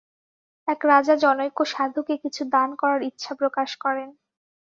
[0.67, 4.09] এক রাজা জনৈক সাধুকে কিছু দান করার ইচ্ছা প্রকাশ করেন।